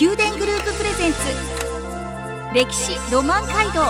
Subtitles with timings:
[0.00, 1.18] 宮殿グループプレゼンツ。
[2.54, 3.82] 歴史ロマン街道。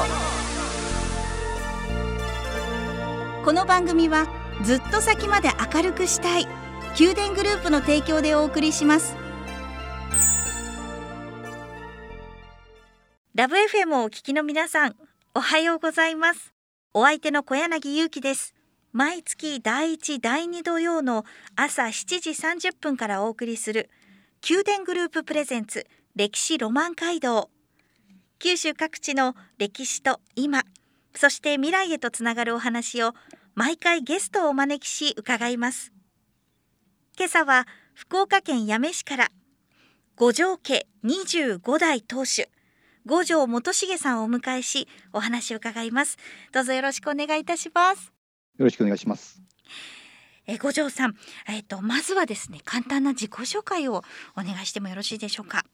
[3.44, 4.26] この番組は
[4.64, 6.48] ずっと先まで明るくしたい。
[6.98, 9.14] 宮殿グループの提供でお送りします。
[13.36, 14.96] ラブ FM をお聞きの皆さん
[15.36, 16.52] おはようございます。
[16.92, 18.56] お相手の小柳ゆうきです。
[18.92, 21.24] 毎月第1第2土曜の
[21.54, 23.90] 朝7時30分からお送りする
[24.48, 25.86] 宮殿グループプレゼンツ。
[26.16, 27.50] 歴史ロマン街道。
[28.40, 30.64] 九州各地の歴史と今
[31.14, 33.12] そして未来へとつながるお話を
[33.54, 35.92] 毎回ゲストをお招きし伺います。
[37.16, 39.28] 今朝は福岡県八女市から
[40.16, 42.48] 五条家25代当主
[43.06, 46.16] 五条元重さんをお迎えしお話を伺います。
[46.52, 48.12] どうぞよろしくお願いいたします。
[48.58, 49.40] よろしくお願いします。
[50.46, 51.14] え五条さん、
[51.46, 54.02] えっ、とまずはですね簡単な自己紹介を
[54.36, 55.64] お願いしてもよろしいでしょうか？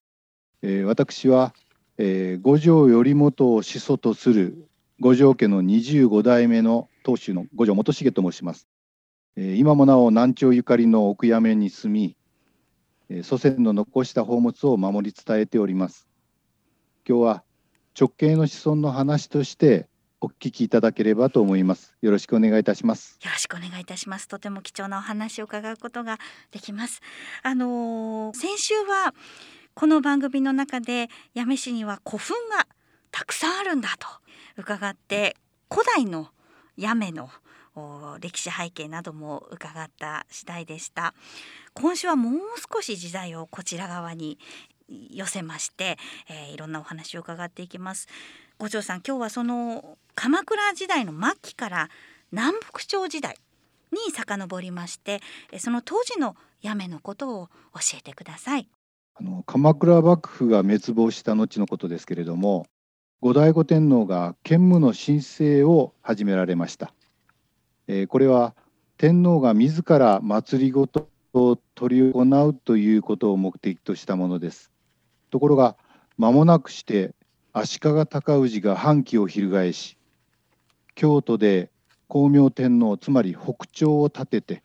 [0.62, 1.54] えー、私は、
[1.98, 4.68] えー、五条頼元を始祖とする
[5.00, 8.68] 五条家の25代目の当主の五条元重と申します。
[9.36, 12.16] えー、今もなお南朝ゆかりの奥屋面に住み、
[13.10, 16.08] えー、祖先の残した宝物を守り伝えております。
[17.08, 17.44] 今日は
[17.98, 19.88] 直系の子孫の話として
[20.20, 26.18] お聞きいただければと思いますよろしくお願いいたしますよろしくお願いいたしますとても貴重なお話を伺うことが
[26.50, 27.00] できます
[27.42, 29.14] あのー、先週は
[29.78, 32.66] この番組の中で八女市には古墳が
[33.10, 34.08] たくさんあるんだと
[34.56, 35.36] 伺って
[35.70, 36.28] 古代の
[36.80, 37.28] 八女の
[38.18, 41.12] 歴史背景なども伺った次第でした。
[41.74, 42.40] 今週はもう
[42.72, 44.38] 少し時代をこちら側に
[44.88, 45.98] 寄せまして、
[46.30, 48.08] えー、いろんなお話を伺っていきます。
[48.58, 51.90] 五条さん今日はその鎌倉時代の末期から
[52.32, 53.36] 南北朝時代
[53.92, 55.20] に遡りまして
[55.58, 58.70] その当時の八女のことを教えてください。
[59.18, 62.66] あの鎌倉幕府が滅亡した後のことですけれども
[63.22, 66.92] 後醍醐天皇が兼務の申請を始められました、
[67.88, 68.54] えー、これは
[68.98, 74.72] 天皇が自ら祭りごとを執り行うということを目的としたものです。
[75.30, 75.76] ところが
[76.16, 77.14] 間もなくして
[77.52, 79.96] 足利尊氏が反旗を翻し
[80.94, 81.70] 京都で
[82.08, 84.62] 光明天皇つまり北朝を建てて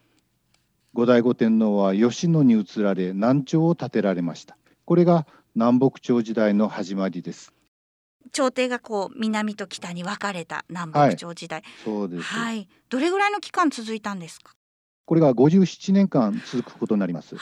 [0.93, 4.57] 後醍醐天皇は吉野に移られ南朝を建てられました。
[4.83, 5.25] これが
[5.55, 7.53] 南北朝時代の始まりです。
[8.33, 12.23] 朝廷がこう南と北に分かれた南北朝時代、はい、そうです。
[12.23, 12.67] はい。
[12.89, 14.53] どれぐらいの期間続いたんですか？
[15.05, 17.35] これが57年間続くことになります。
[17.37, 17.41] は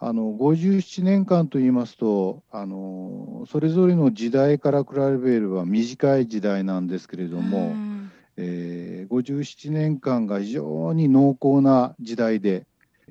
[0.00, 4.90] あの57年間といいますとあのそれぞれの時代から比
[5.22, 12.66] べれば短い時代なんですけれども、うん、えー、57年間が非常に濃厚な時代で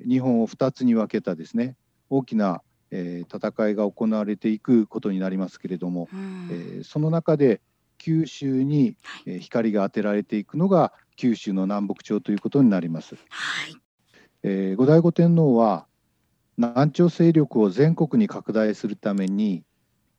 [0.06, 1.76] 日本を2つに分けたですね
[2.10, 7.60] 大きな、えー、戦いが行われていくことになりますけれども、うん、えー、その中で
[7.98, 13.14] 九州に、え光が当てられていくのが九州の南北朝ということになります。
[13.30, 13.76] はい。
[14.42, 15.86] えー、後醍醐天皇は
[16.58, 19.64] 南朝勢力を全国に拡大するために、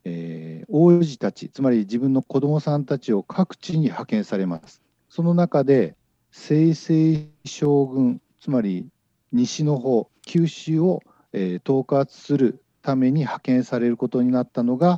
[0.03, 4.81] えー、王子たちつまり自分の子供さんたちを各地に派遣されます
[5.15, 5.95] その中で
[6.29, 8.85] 清々将軍つまり
[9.31, 14.97] 西の方九州を、えー、統括するために派遣されることになったのが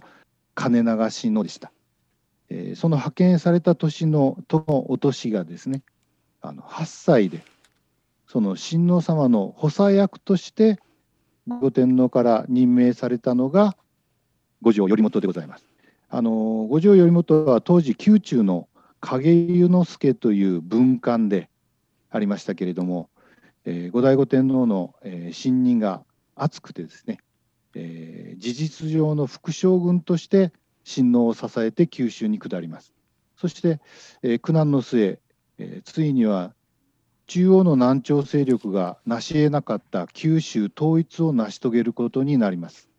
[0.55, 1.71] 金流しのでした、
[2.49, 5.83] えー、その派遣された年のとのお年がですね
[6.41, 7.43] あの8歳で
[8.25, 10.79] その親王様の補佐役として
[11.47, 13.77] 御天皇から任命されたのが
[14.63, 15.65] 五条頼元でございます。
[16.09, 16.31] あの
[16.71, 18.67] 五条頼元は当時宮中の
[18.99, 21.49] 影湯之助という文官で
[22.09, 23.09] ありましたけれども、
[23.65, 26.03] えー、後醍醐天皇の、えー、信任が
[26.35, 27.19] 厚くてですね、
[27.75, 30.51] えー、事実上の副将軍として
[30.83, 32.93] 親王を支えて九州に下ります。
[33.35, 33.79] そして、
[34.23, 35.19] えー、苦難の末、
[35.59, 36.53] えー、ついには
[37.27, 42.89] 中央の南朝勢力が成し得なかった九州統一を成し遂げることになります。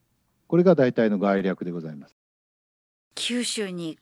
[0.46, 2.16] これが大体の概略でございます。
[3.14, 3.98] 九州に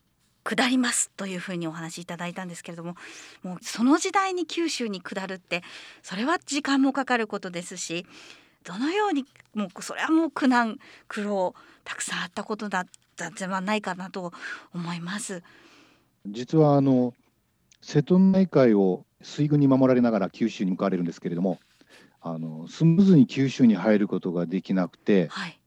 [0.47, 2.95] 下りますというふうにお話しいただいたんですけれども
[3.43, 5.63] もうその時代に九州に下るって
[6.03, 8.07] それは時間もかかることですし
[8.63, 10.79] どのようにもうそれはもう苦難
[11.09, 11.55] 苦労
[11.85, 14.33] たくさんあったことだったんではないかなと
[14.75, 15.43] 思います。
[16.27, 17.15] 実はあの
[17.81, 21.59] 瀬戸内海を水軍に守られながら九州に向かわれるんですけれども
[22.21, 25.59] あのスムーズに九州に入ることができなくて、はい、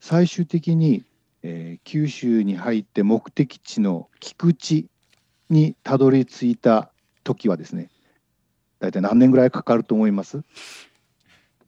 [0.00, 1.04] 最終的に、
[1.42, 4.86] えー、九州に入って目的地の菊池
[5.48, 6.90] にたどり着いた
[7.24, 7.88] 時はですね
[8.78, 10.42] 大体何年ぐらいかかると思います？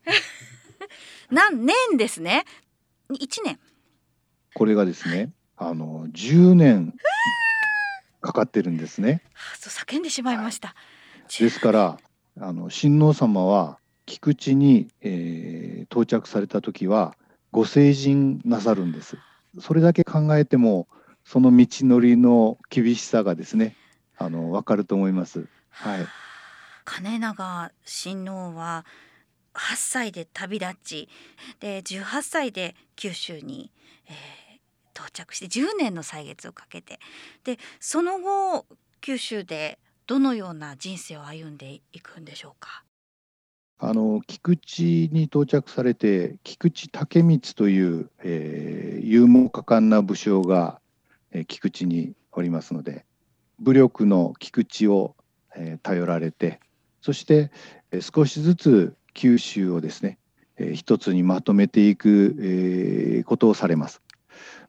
[1.31, 2.45] 何年ですね？
[3.19, 3.59] 一年
[4.55, 6.95] これがですねあの10年
[8.21, 9.23] かかってるんですね。
[9.33, 10.75] はあそう叫んでしまいました。
[11.39, 11.99] ですから
[12.41, 17.15] あの親王様は菊池に、えー到着された時は
[17.51, 19.19] ご成人なさるんです。
[19.61, 20.89] それだけ考えても
[21.25, 23.77] その道のりの厳しさがですね
[24.17, 25.47] あの分かると思います。
[25.71, 26.07] はい、
[26.85, 28.85] 金長親王は
[29.55, 31.09] 8歳で旅立ち
[31.61, 33.71] で18歳で九州に、
[34.07, 34.43] えー
[34.95, 37.01] 到着して10年の歳月をかけて
[37.45, 38.67] でその後
[39.01, 42.85] 九州でどのような人生を歩んでいくんでしょうか？
[43.85, 50.81] あの菊池に到着されて菊池武光という、えー勇猛果敢な武将が、
[51.33, 53.05] えー菊池におりますので
[53.59, 55.17] 武力の菊池を、
[55.57, 56.61] えー頼られて
[57.01, 57.51] そして、
[57.91, 60.17] えー少しずつ九州をですね、
[60.59, 64.01] えー一つにまとめていく、えーことをされます。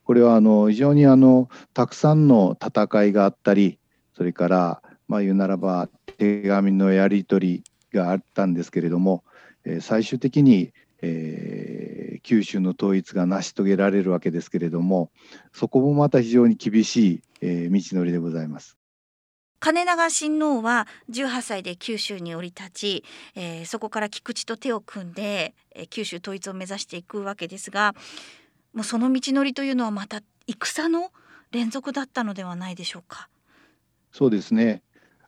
[0.06, 3.77] これはあの非常にあのたくさんの戦いがあったり
[4.18, 5.88] それからまあ言うならば
[6.18, 7.63] 手紙のやり取り
[7.94, 9.24] があったんですけれども、
[9.66, 11.94] えー最終的に、えー
[12.24, 15.12] 九州の統一が成し遂げられるわけですけれども
[15.51, 18.78] そこもまた非常に厳しい、えー道のりでございます。
[19.60, 23.04] 金長親王は18歳で九州に降り立ち、
[23.36, 27.96] えーそこから菊池と手を組んで、えー九州統一を目指していくわけですが
[28.74, 31.12] もうその道のりというのはまた戦の
[31.51, 33.30] 連続だったのではないでしょうか。
[34.12, 34.81] そうですね、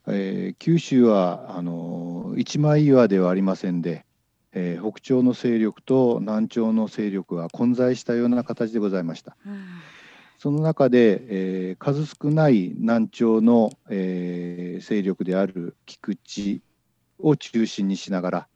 [0.07, 4.06] えー九州はあの一枚岩ではありませんで、
[4.52, 9.36] えー北朝の勢力と南朝の勢力が混在したような形でございました。
[9.46, 9.66] うん
[10.38, 16.62] その中で、えー数少ない南朝の、えー勢力である菊池
[17.19, 18.48] を中心にしながら、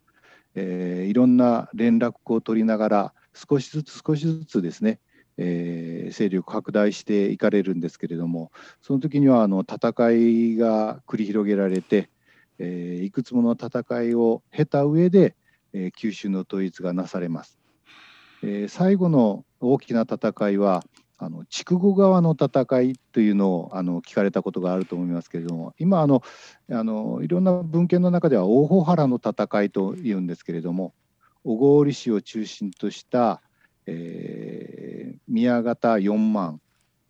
[0.56, 5.00] えーいろんな連絡を取りながら少しずつ少しずつですね、
[5.42, 8.52] えー勢力拡大していかれるんですけれども
[8.82, 9.78] その時にはあの戦
[10.12, 12.10] いが繰り広げられて、
[12.58, 15.36] えーいくつもの戦いを経た上で、
[15.74, 17.58] えー九州の統一がなされます。
[18.44, 20.84] えー最後の大きな戦いは
[21.18, 26.24] あの筑後川の戦いというのをあの聞かれたことがあると思いますけれども今あの
[26.72, 30.94] あのいろんな文献の中では大穂原の戦いというんですけれども
[31.44, 33.42] 小郡市を中心とした、
[33.90, 36.60] えー宮方4万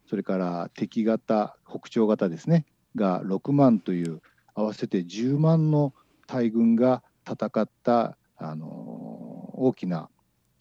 [0.09, 2.65] それから敵方北朝方ですね
[2.95, 4.21] が6万という
[4.53, 5.93] 合わせて10万の
[6.27, 8.65] 大軍が戦った、あの
[9.53, 10.09] 大きな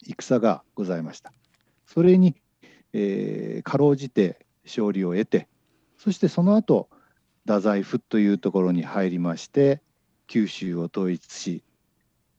[0.01, 1.33] 戦がございました。
[1.85, 2.35] それに
[2.93, 5.47] えーかろうじて勝利を得て
[5.97, 6.89] そしてその後
[7.45, 9.81] 太宰府というところに入りまして
[10.27, 11.63] 九州を統一し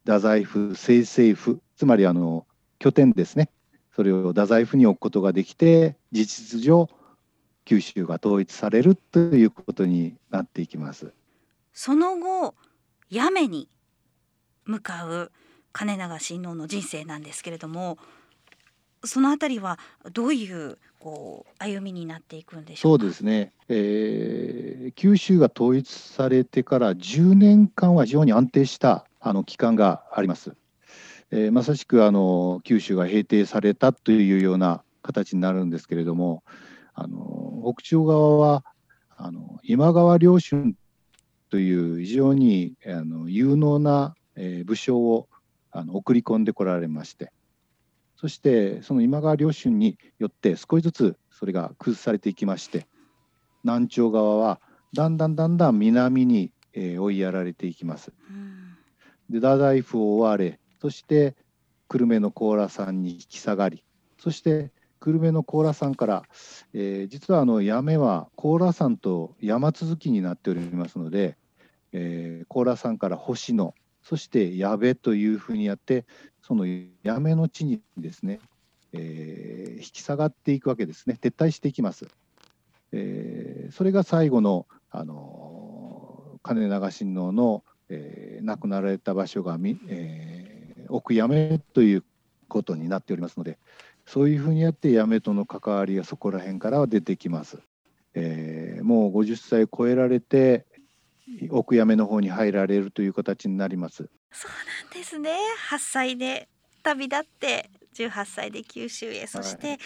[0.04, 2.46] 太宰府清政府つまりあの
[2.78, 3.50] 拠点ですね
[3.94, 6.88] それを太宰府に置くことができて事実上
[7.64, 11.12] 九州が統一されるということになっていきます。
[11.72, 12.54] その後
[13.12, 13.68] 八女に
[14.64, 15.32] 向かう
[15.72, 17.98] 金長親王の人生なんですけれども
[19.04, 19.78] そのあたりは
[20.12, 23.04] どういうこう歩みになっていくんでしょそううか。
[23.06, 30.56] ですね、えー九州が統一されてから10年間は非常に安定したあの期間があります。
[31.32, 36.42] えーまさしくあの九州が平定されたというような形になるんですけれども
[36.94, 38.64] あの北朝側は
[39.16, 40.74] あの今川良春
[41.50, 45.28] という非常にあの有能な、えー武将を
[45.72, 47.32] あの送り込んでこられまして
[48.16, 52.86] そしてその今川良春によって少しずつそれが崩されていきまして
[53.62, 54.60] 南朝側は
[54.92, 58.12] だんだんだんだん南に、えー追いやられていきます。
[58.28, 58.76] うん
[59.30, 61.34] で太宰府を追われそして
[61.88, 63.84] 久留米の高良山に引き下がり
[64.18, 64.70] そして
[65.00, 66.22] 久留米の高良山から、
[66.74, 71.36] えー実はあの八女は高良山と山続きになっておりますので、
[71.92, 76.04] えー高良山から星野そして矢部というふうにやって
[76.42, 76.66] その
[77.02, 78.40] 八女の地にですね、
[78.92, 82.06] えー引き下がっていくわけですね撤退していきます。
[82.92, 90.39] えーそれが最後の、あの金長親王の、えー亡くなられた場所がみ、えー
[90.90, 92.04] 奥八女という
[92.48, 93.58] ことになっておりますので
[94.06, 97.58] そういうふうにやって八女との関わりがそこら辺からは出てきます。
[98.14, 100.66] えーもう50歳超えられて
[101.50, 104.08] 奥八女の方に入られるという形になります。
[104.32, 104.50] そう
[104.84, 105.36] なんですね。
[105.70, 106.48] 8歳で
[106.82, 109.78] 旅立って18歳で九州へそして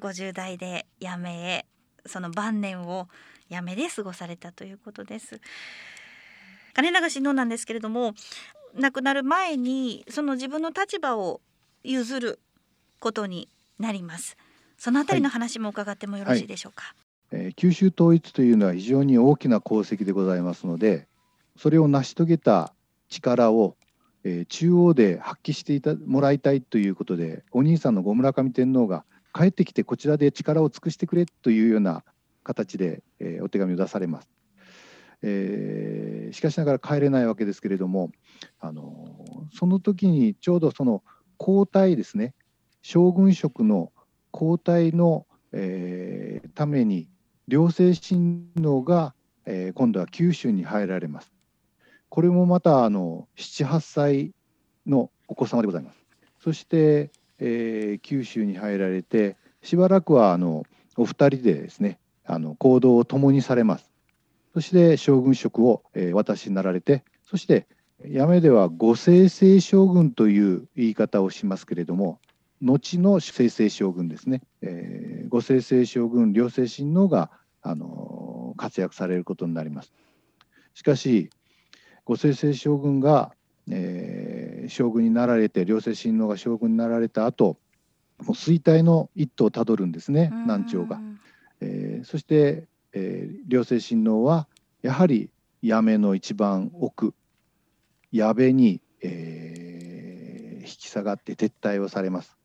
[0.00, 1.66] 50代で八女へ
[2.06, 3.08] その晩年を
[3.50, 5.40] 八女で過ごされたということです。
[6.74, 8.14] 金長親王なんですけれども
[8.74, 11.40] 亡くなる前にその自分の立場を
[11.82, 12.40] 譲る
[12.98, 13.48] ことに
[13.78, 14.36] なります。
[14.78, 16.94] そのあたりの話も伺ってもよろしいでしょうか、
[17.30, 17.40] はい。
[17.40, 21.06] はい、えー、九州統一というのは非常に大きな功績でございますので
[21.58, 22.72] それを成し遂げた
[23.10, 23.76] 力を、
[24.24, 32.02] えー、中央で発揮していたもらいたいということでお兄さんの後村上天皇が帰ってきてこちらで力を尽くしてくれというような
[32.42, 34.28] 形で、えー、お手紙を出されます。
[35.22, 38.10] えー、しかしながら帰れないわけですけれども、
[38.58, 41.02] あのその時にちょうどその
[41.38, 42.34] 交代ですね
[42.82, 43.92] 将軍職の
[44.32, 47.08] 交代の、えー、ために
[47.48, 51.32] 両姓親王が、えー、今度は九州に入られます。
[52.08, 54.32] これもまたあの78歳
[54.86, 55.98] のお子様でございます。
[56.42, 60.64] そして、えー、九州に入られてしばらくはあの
[60.96, 63.89] お二人でですねあの行動を共にされます。
[64.54, 67.66] そして将軍職を、えー、渡しになられてそして
[68.02, 72.18] 八女では御生成将軍という言い方をしますけれども
[72.62, 77.30] 後の生成将軍ですね、えー、御生成将軍両生親王が、
[77.62, 79.92] あのー、活躍されることになります。
[80.74, 81.30] しかし
[82.04, 83.32] 御生成将軍が、
[83.70, 87.58] えー、将軍になられて両生親王が将軍になられた後
[88.18, 91.00] もう衰退の一途をたどるんですね南朝が。
[91.62, 94.48] えー、そして、えー、両生親王は
[94.82, 95.30] やはり
[95.62, 97.14] 八女の一番奥
[98.12, 102.36] 矢部に、えー、引き下がって撤退をされます。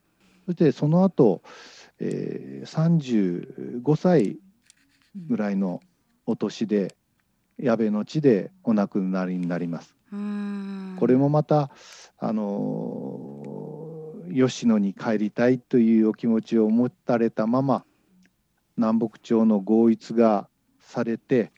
[0.45, 1.41] そしてその後、
[1.99, 4.37] えー、35歳
[5.27, 5.81] ぐらいの
[6.25, 6.95] お年で
[7.57, 9.95] 矢部の地でお亡くなりになります。
[10.99, 11.71] これもまた
[12.19, 13.43] あの
[14.33, 17.85] 吉野に帰りたいというお気持ちを持たれたまま
[18.77, 21.51] 南北朝の合一がされて、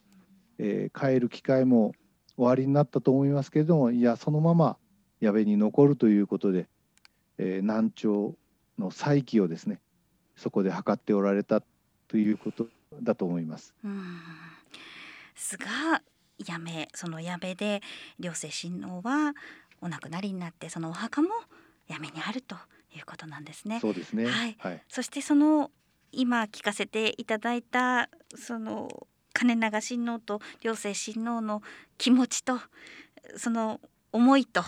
[0.60, 1.94] えー、帰る機会も
[2.36, 4.78] 終わりになったと思いますけれどもいやそのまま
[5.20, 6.68] 矢部に残るということで、
[7.38, 8.34] えー、南朝
[8.78, 9.80] の再起をですね
[10.36, 11.62] そこで図っておられた
[12.08, 12.68] ということ
[13.02, 13.74] だと思います。
[15.36, 16.02] すが
[16.46, 17.82] やめその矢部で
[18.20, 19.34] 両世親王は
[19.82, 21.30] お亡くなりになってそのお墓も
[21.88, 22.56] やめにあると
[22.96, 23.80] いうことなんですね。
[23.80, 24.28] そうですね。
[24.28, 24.56] はい。
[24.60, 25.72] はい、そしてその
[26.12, 31.62] 今聞かせていただいたその金長親王と両世親王の
[31.98, 32.60] 気持ちと
[33.36, 33.80] その
[34.12, 34.64] 思いと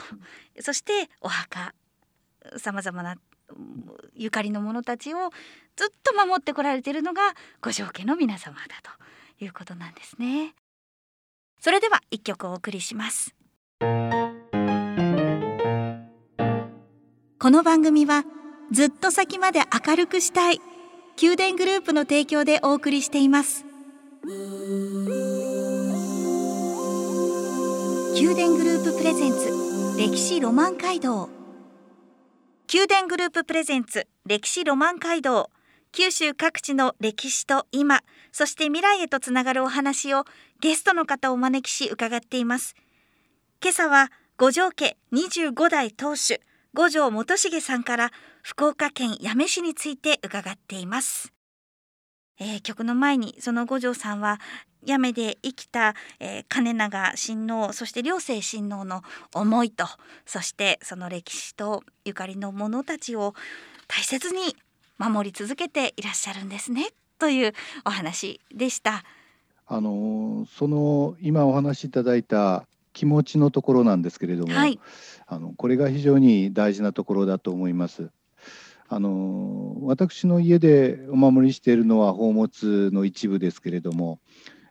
[0.60, 1.74] そしてお墓
[2.58, 3.16] さまざまな
[4.16, 5.32] ゆかりの者たちを
[5.76, 7.22] ずっと守ってこられているのが
[7.62, 10.54] 五条家の皆様だということなんですね。
[11.60, 13.36] それでは一曲お送りします。
[17.40, 18.24] この番組は
[18.72, 20.62] ずっと先まで明るくしたい。
[21.22, 23.66] 宮殿グループの提供でお送りしています。
[28.14, 29.52] 宮殿グループプレゼンツ
[29.98, 31.28] 歴史ロマン街道。
[32.74, 35.50] 宮殿グループプレゼンツ歴史ロマン街道。
[35.92, 38.00] 九州各地の歴史と今
[38.32, 40.24] そして未来へとつながるお話を
[40.62, 42.76] ゲストの方をお招きし伺っています。
[43.62, 46.40] 今朝は五条家25代当主
[46.74, 48.12] 五条元重さんから
[48.50, 51.32] 福岡県八女市について伺っています、
[52.40, 54.40] えー、曲の前にその五条さんは
[54.84, 59.04] 八女で生きた、えー、金長親王そして両姓親王の
[59.36, 59.86] 思いと
[60.26, 63.36] そしてその歴史とゆかりの者たちを
[63.88, 64.56] 大切に
[64.98, 66.88] 守り続けていらっしゃるんですね
[67.20, 67.54] という
[67.86, 69.04] お話でした。
[69.68, 74.80] あのその今お話しいただいた気持ちのところなんですけれども、はい、
[75.28, 78.10] あのこれが非常に大事なところだと思います。
[78.88, 84.20] あの私の家でお守りしているのは宝物の一部ですけれども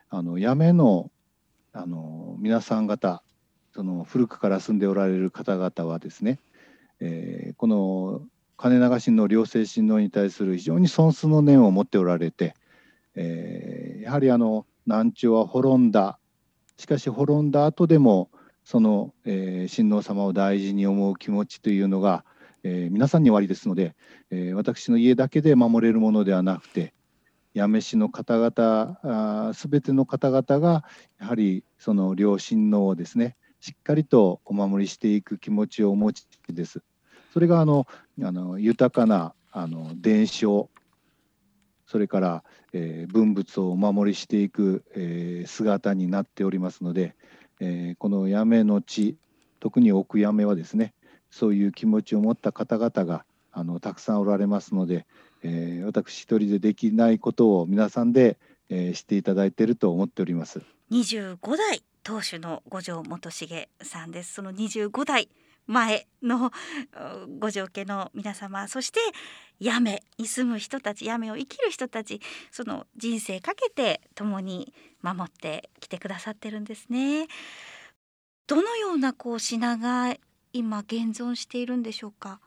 [0.09, 1.11] あの八女の
[1.71, 3.23] あの皆さん方
[3.73, 6.39] その古くから住んでおられる方々はですね、
[6.99, 8.21] えー、この
[8.57, 12.55] 金流しの両性親王に対する非常に尊崇の念を持っておられて、
[13.15, 16.19] えー、やはりあの南朝は滅んだ
[16.77, 18.29] しかし滅んだ後でも
[18.69, 22.23] その、えー、親王様を大事に思う気持ちというのが、
[22.63, 23.95] えー、皆さんにおありですので、
[24.31, 26.93] えー、私の家だけで守れるものではなくて、
[27.55, 30.83] 八女市の方々すべての方々が
[31.19, 36.83] やはりその両親のをですねしっかりとお守りしていく気持ちをお持ちです。
[37.33, 37.87] それがあの
[38.21, 40.69] あの豊かなあの伝承
[41.85, 47.15] それから、えー、文物をお守りしていく、えー、姿になっておりますので、
[47.59, 49.17] えー、この八女の地
[49.59, 50.93] 特に奥八女はですね
[51.31, 55.05] そういう気持ちを持った方々があのたくさんおられますので、
[55.43, 58.37] えー、私一人でできないことを皆さんで、
[58.69, 65.29] えー、していただいていると思っております25代当主の五条元重さんですその25代
[65.67, 66.51] 前の
[67.37, 68.99] ご条件の皆様そして
[69.61, 72.21] 八女に住む人たち八女を生きる人たち
[72.51, 77.27] その人生かけて共に守ってきてくださってるんですね。
[78.47, 80.15] どのようなこう品が
[80.53, 82.39] 今現存しているんでしょうか？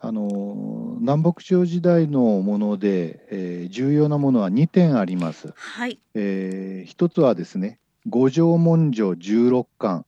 [0.00, 5.52] あの南北朝時代のもので、えー、重要なものは2点あります。
[5.56, 5.98] はい。
[6.14, 10.04] えー、一つはですね五条文書十六巻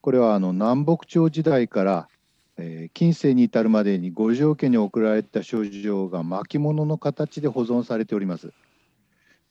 [0.00, 2.08] これはあの南北朝時代から、
[2.56, 8.52] えー、近世に至るまでに五条家に送られた書状が巻物の形で保存されております。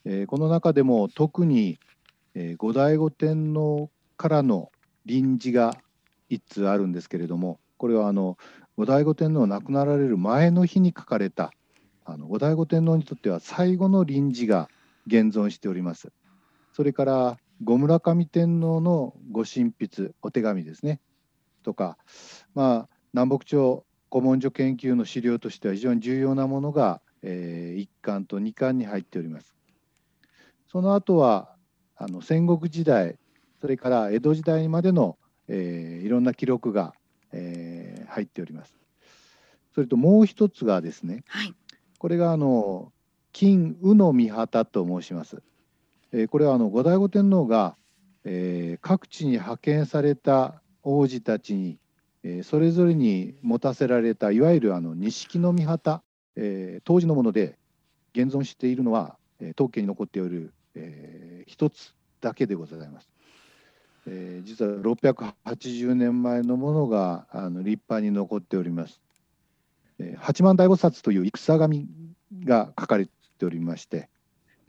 [0.05, 1.79] えー、この中でも特に、
[2.33, 4.71] えー、後醍醐天皇からの
[5.05, 5.77] 臨時が
[6.29, 8.37] 一通あるんですけれどもこれはあの
[8.77, 11.51] 後醍醐天皇亡くなられる前の日に書かれた
[12.05, 14.69] あの後醍醐天皇にとっては最後の臨時が
[15.07, 16.11] 現存しております。
[16.73, 21.01] それから後村上天皇のご神筆お手紙ですね
[21.63, 21.97] とか、
[22.55, 29.55] まあ、南北朝古文書研究の資料としては非常に重要なものが、えー、1巻と2巻に入っております。
[30.67, 31.55] その後は
[31.95, 33.17] あの戦国時代
[33.61, 35.17] それから江戸時代までの、
[35.49, 36.93] えー、いろんな記録が、
[37.33, 38.79] えー、入っております。
[39.73, 41.53] それともう一つがですね、はい、
[41.97, 42.91] これがあの
[43.33, 45.41] 金宇の御旗と申します。
[46.11, 47.75] えー、これはあの後醍醐天皇が、
[48.23, 51.77] えー、各地に派遣された王子たちに、
[52.23, 56.03] えー、それぞれに持たせられたいわゆるあの錦の御旗、
[56.35, 57.57] えー、当時のもので
[58.13, 63.09] 現存しているのは、えー、当家に残っておる、えー、一つだけでございます。
[64.07, 69.01] えー、実は680年前のものがあの立派に残っております。
[69.99, 71.87] えー、八幡大菩薩という戦神
[72.45, 74.09] が書かれておりまして、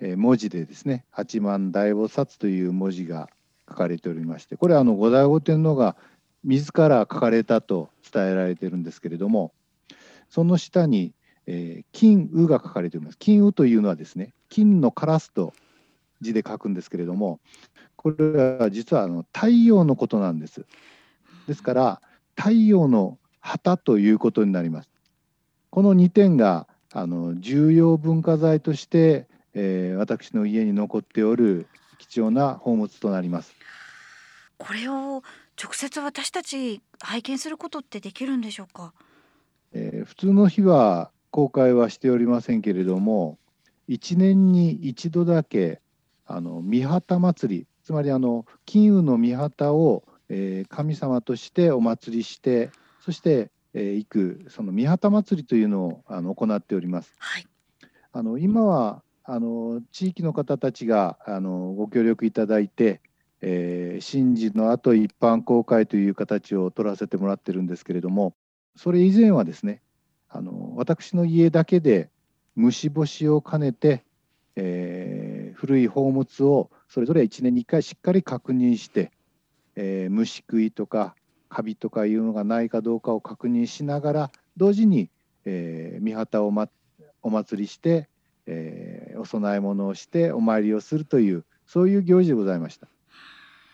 [0.01, 3.29] えー、文字でですね八幡大菩薩という文字が
[3.69, 5.97] 書かれておりましてこれはあの後醍醐天皇が
[6.43, 9.53] 自ら書かれたと伝えられているんですけれども
[10.29, 11.13] その下に、
[11.47, 15.53] えー、金羽が書かれております金羽というのはですね金のカラスと
[16.21, 17.41] 字で書くんですけれども
[18.01, 20.65] これは実はあの太陽のことなんです
[21.47, 22.03] ですから
[22.37, 24.89] 太陽の旗ということになります
[25.71, 31.67] この2点があの重要文化財としてえー、私の家に残っておる
[31.99, 33.55] 貴重な宝物となります。
[34.59, 35.23] これを
[35.63, 38.93] 直接私たち拝見することってできるんでしょうか？
[39.73, 43.39] えー、普通の日は公開はしておりませんけれども、
[43.89, 45.81] 1年に一度だけ
[46.27, 52.71] あの御旗祭り、つまりあの金運の御旗を、えー、神様としてお祭りして、
[53.05, 57.13] そして、えー、行くその御旗祭りというのをあの行っております。
[57.19, 57.49] はい、
[58.13, 63.01] あの今はあの地域の方たちがあのご協力いただいて、
[63.41, 68.35] えー、神事の後一般公開という形を取らせてもらってるんですけれども
[68.77, 69.83] それ以前はですね
[70.29, 72.09] あの私の家だけで
[72.55, 74.05] 虫干しを兼ねて、
[74.55, 79.11] えー、古い宝物をそれぞれ1年に1回しっかり確認して、
[79.77, 81.15] えー、虫食いとか
[81.49, 85.09] カビとかいうのがないかどうかを確認しながら同時に、
[85.47, 86.69] えー、御旗を、ま、
[87.23, 88.11] お祭りして
[88.53, 92.89] えー、お供え物をしてお参りをするというそういう行事でございました。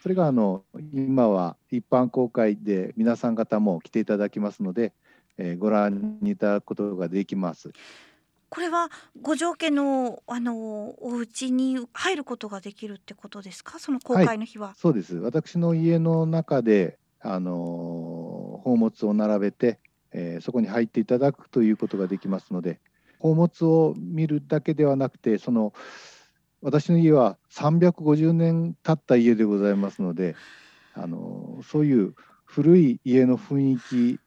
[0.02, 4.92] それがあの今は一般公開で皆さん方も来ていただきますので、
[5.38, 7.72] えー、ご覧いただくことができます。
[8.48, 13.78] これはご条件のあのお家に入ることができるってことですか？
[13.78, 14.68] その公開の日は。
[14.68, 15.16] はい、そうです。
[15.16, 19.80] 私の家の中であの宝物を並べて、
[20.12, 22.80] えー、そこに入っていただくということができますので、
[23.18, 25.72] 宝物を見るだけではなくてその
[26.62, 30.36] 私の家は350年経った家でございますので
[30.94, 34.20] あのそういう古い家の雰囲気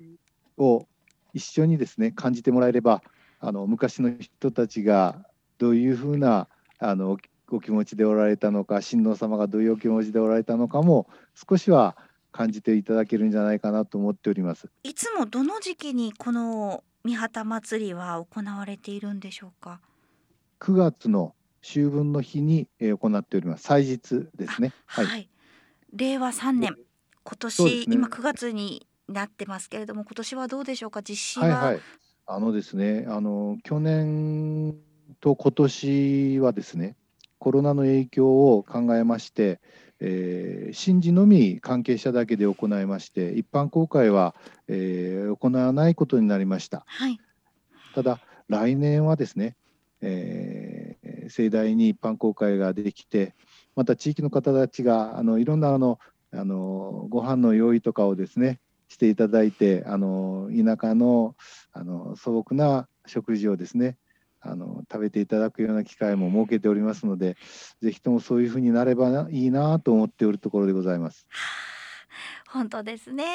[0.57, 0.87] を
[1.33, 3.01] 一緒にですね感じてもらえれば
[3.39, 5.25] あの昔の人たちが
[5.57, 6.47] どういうふうな
[6.79, 7.17] あの
[7.51, 11.97] お気持ちでおられたのか親王様がどういうお気持ちでおられたのかも少しは
[12.31, 14.69] 感じていただけるんじゃないかなと思っております。
[14.83, 19.79] いつもどの時期にこの三旗祭りは行われているんでしょうか
[20.59, 23.63] ？9月の秋分の日に行っております。
[23.63, 24.73] 祭日ですね。
[24.85, 25.29] はい、はい。
[25.93, 26.75] 令和3年、
[27.23, 31.01] 今年、ね、今9月になってますけれども、今年はどうでしょうか？
[31.01, 31.75] 実施は。
[32.31, 34.75] あのですね、あの去年
[35.19, 36.95] と今年はですね、
[37.39, 39.59] コロナの影響を考えまして、
[39.99, 44.35] えー、神事のみ関係者だけで行いまして一般公開は、
[44.67, 47.19] えー、行わないことになりました、はい、
[47.95, 49.55] ただ来年はですね、
[50.01, 53.33] えー、盛大に一般公開ができて
[53.75, 55.97] また地域の方たちがあのいろんなあの
[56.31, 58.59] あのご飯の用意とかをですね、
[58.89, 61.35] していただいてあの田舎の
[61.71, 63.97] あの素朴な食事をですね
[64.41, 67.37] あの食べていただくような機会も設けておりますので
[67.81, 71.27] ぜひともそういうふうになればいいなと思っておるところでございます。
[72.49, 73.25] 本当ですね。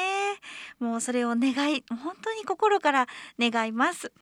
[0.80, 3.06] もうそれを願い本当に心から
[3.38, 4.12] 願います。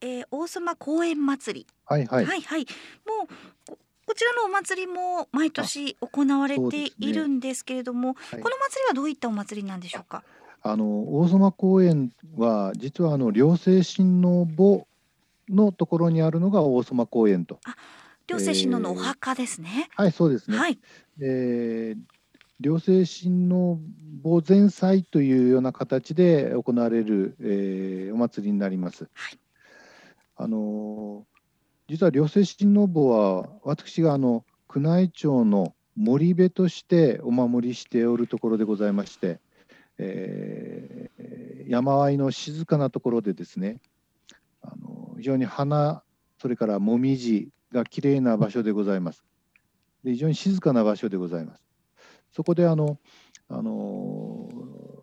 [0.00, 1.66] えー、王様公園祭り。
[1.84, 2.24] はいはい。
[2.24, 2.66] はいはい。
[3.06, 10.24] もうこちらのお祭りも毎年行われているんですけれども、ねはい、この祭りはどういったお祭りなんでしょうか？
[10.62, 14.86] あの王様公園は実はあの両生親王墓
[15.48, 17.58] のところにあるのが王様公園と。
[18.28, 19.88] 両生親王のお墓ですね。
[19.90, 20.56] えー、はいそうですね。
[20.56, 20.78] はい。
[21.20, 22.00] えー、
[22.60, 23.80] 両生親王
[24.22, 29.08] 墓前祭というような形で行われる、えー、お祭りになります。
[29.12, 29.38] はい。
[30.36, 31.26] あの
[31.88, 34.44] 実は両生親王墓は私があの
[34.74, 39.40] 宮内庁の森部としてお守りしておるところでございまして、
[39.98, 43.80] えー、山あいの静かなところでですね
[44.62, 46.02] あの非常に花
[46.40, 49.24] それからもみじがきれいな場所でございます
[50.04, 51.62] で非常に静かな場所でございます
[52.32, 52.98] そこであの
[53.48, 54.48] あの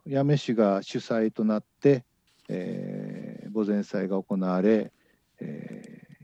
[0.07, 2.03] 八女市が主催となって、
[2.47, 4.91] えー、墓前祭が行われ、
[5.39, 5.83] え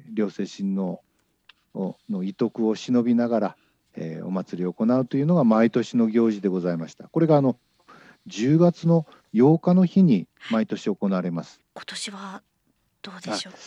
[0.09, 3.55] ー、両世親王の遺徳を忍びながら、
[3.95, 7.07] えー、お祭りを行うというのが毎年の行事でございました。
[7.09, 7.57] これがあの
[8.27, 11.59] 10月の8日の日に毎年行われます。
[11.73, 12.41] 今年は
[13.01, 13.59] どうでしょうか？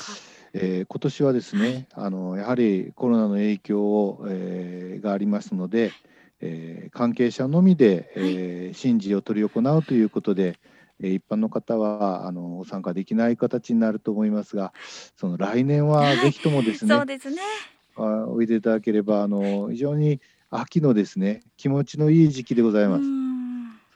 [0.54, 5.92] えー、今年はですね、あのやはりコロナの影響を、えー、がありますので、
[6.40, 10.58] えー、関係者のみで、えー、神事を執り行うということで、
[11.00, 14.72] 一般の方はあの参加できない形になると思いますが
[15.16, 17.42] その来年はぜひともですねはい、そうですね
[17.96, 23.27] おいでいただければあの非常に秋のですね気持ちのいい時期でございます。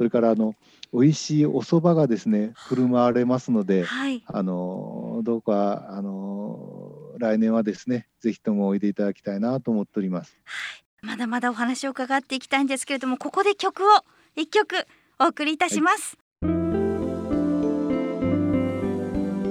[0.03, 0.57] それからあの
[0.93, 10.37] 美味しいお蕎麦がですね振る舞われますので、はい、あのどうかあの来年はですねぜひともおいでいただきたいなと思っております。
[10.45, 13.87] はい、まだまだお話を伺っていきたいんですけれどもここで曲を
[14.35, 14.75] 一曲
[15.21, 16.19] お送りいたします。
[16.43, 16.53] はい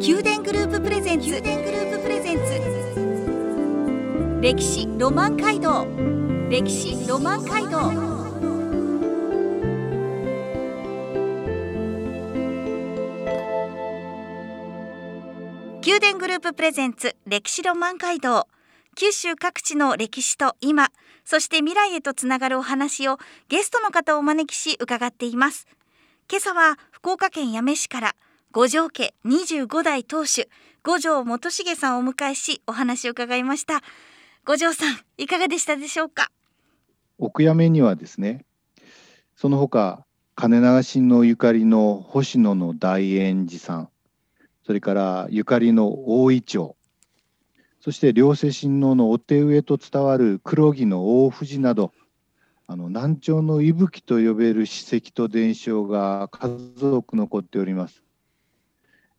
[0.02, 1.30] 宮殿グループプレゼンツ。
[1.30, 2.44] 宮殿グループプレゼンツ。
[4.42, 5.88] 歴史ロマン街道。
[6.50, 8.20] 歴史ロマン街道
[15.84, 18.48] 宮殿グループプレゼンツ歴史ロマン街道。
[18.96, 20.89] 九州各地の歴史と今
[21.26, 23.17] そして未来へとつながるお話を
[23.50, 25.65] ゲストの方をお招きし伺っています。
[26.30, 28.15] 今朝は福岡県八女市から
[28.52, 30.48] 五条家25代当主
[30.84, 33.82] 五条元重さんをお迎えしお話を伺いました。
[34.46, 36.30] 五条さんいかがでしたでしょうか？
[37.17, 38.46] 奥八女にはですね
[39.36, 43.89] その他金流しのゆかりの星野の大円寺さん
[44.65, 46.76] それからゆかりの大井町
[47.80, 51.91] そして両世親王のお手植えと伝わる黒木の大藤など
[52.67, 58.02] あの南朝の息吹と呼べる史跡と伝承が数多く残っております。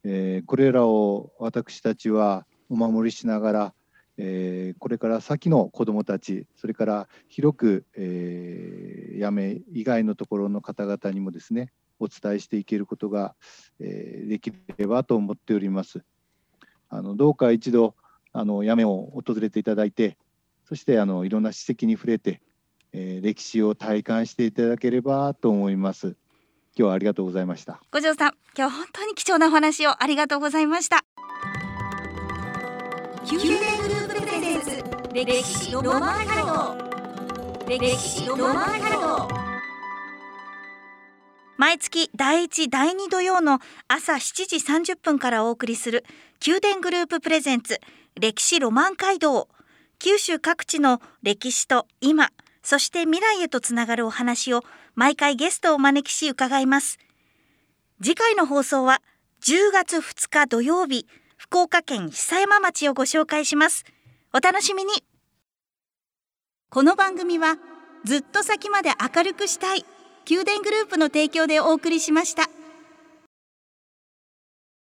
[0.05, 3.75] えー、これらを私たちはお守りしながら、
[4.17, 13.35] えー、これから先の子どもたちそれから広く、えー、やめ以外のところの方々にもですねお伝えしていけることが、
[13.81, 16.05] えー、できればと思っております。
[16.89, 17.95] あのどうか一度
[18.33, 20.19] あのやめを訪れていただいて
[20.69, 22.43] そしてあのいろんな史跡に触れて、
[22.93, 26.17] えー、歴史を体感していただければと思います。
[26.75, 31.05] 今日はありがとうございました五条さん今日本当に貴重なお話をありがとうございました
[33.31, 39.52] 宮殿グループプレゼンツ歴史ロマン街道歴史ロマン街道
[41.57, 46.05] 毎月第一第二土曜の朝7時30分からお送りする
[46.45, 47.79] 宮殿グループプレゼンツ
[48.19, 49.49] 歴史ロマン街道。
[49.99, 52.31] 九州各地の歴史と今
[52.65, 54.63] そして未来へとつながるお話を
[54.97, 56.99] 毎回ゲストをお招きし伺います。
[58.03, 59.01] 次回の放送は
[59.43, 63.85] 10月2日土曜日福岡県久山町をご紹介します。
[64.33, 64.93] お楽しみに。
[66.71, 67.59] この番組は
[68.05, 69.85] ずっと先まで明るくしたい。
[70.29, 72.49] 宮殿グループの提供でお送りしました。